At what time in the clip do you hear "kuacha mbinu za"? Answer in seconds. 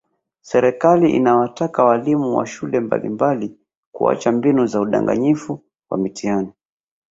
3.91-4.81